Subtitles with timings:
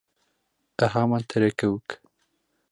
[0.87, 2.01] Ә һаман тере кеүек.